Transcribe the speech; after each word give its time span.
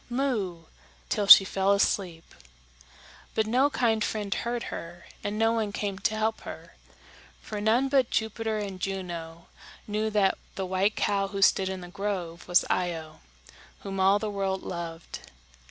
moo!" 0.09 0.63
till 1.09 1.27
she 1.27 1.45
fell 1.45 1.73
asleep. 1.73 2.33
But 3.35 3.45
no 3.45 3.69
kind 3.69 4.03
friend 4.03 4.33
heard 4.33 4.63
her, 4.73 5.05
and 5.23 5.37
no 5.37 5.51
one 5.51 5.71
came 5.71 5.99
to 5.99 6.15
help 6.17 6.41
her; 6.41 6.73
for 7.39 7.61
none 7.61 7.87
but 7.87 8.09
Jupiter 8.09 8.57
and 8.57 8.79
Juno 8.79 9.45
knew 9.85 10.09
that 10.09 10.39
the 10.55 10.65
white 10.65 10.95
cow 10.95 11.27
who 11.27 11.43
stood 11.43 11.69
in 11.69 11.81
the 11.81 11.87
grove 11.87 12.47
was 12.47 12.65
Io, 12.67 13.19
whom 13.81 13.99
all 13.99 14.17
the 14.17 14.27
world 14.31 14.63
loved. 14.63 15.19